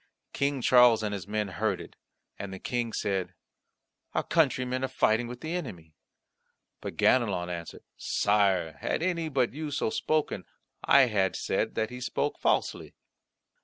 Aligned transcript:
King 0.33 0.63
Charles 0.63 1.03
and 1.03 1.13
his 1.13 1.27
men 1.27 1.49
heard 1.49 1.79
it, 1.79 1.95
and 2.39 2.51
the 2.51 2.57
King 2.57 2.91
said, 2.91 3.35
"Our 4.15 4.23
countrymen 4.23 4.83
are 4.83 4.87
fighting 4.87 5.27
with 5.27 5.41
the 5.41 5.53
enemy." 5.53 5.93
But 6.81 6.97
Ganelon 6.97 7.51
answered, 7.51 7.83
"Sire, 7.97 8.77
had 8.81 9.03
any 9.03 9.29
but 9.29 9.53
you 9.53 9.69
so 9.69 9.91
spoken, 9.91 10.45
I 10.83 11.01
had 11.01 11.35
said 11.35 11.75
that 11.75 11.91
he 11.91 12.01
spoke 12.01 12.39
falsely." 12.39 12.95